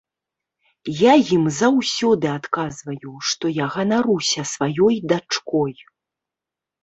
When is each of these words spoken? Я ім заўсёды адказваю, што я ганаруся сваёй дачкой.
Я 0.99 1.11
ім 1.35 1.43
заўсёды 1.57 2.27
адказваю, 2.39 3.13
што 3.31 3.45
я 3.57 3.65
ганаруся 3.75 4.41
сваёй 4.53 4.95
дачкой. 5.11 5.71